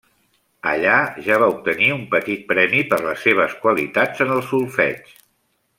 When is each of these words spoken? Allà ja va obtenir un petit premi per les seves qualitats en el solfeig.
Allà 0.69 0.95
ja 1.27 1.37
va 1.43 1.49
obtenir 1.51 1.91
un 1.97 2.01
petit 2.15 2.49
premi 2.53 2.81
per 2.95 3.01
les 3.09 3.27
seves 3.29 3.57
qualitats 3.67 4.25
en 4.27 4.37
el 4.39 4.43
solfeig. 4.51 5.13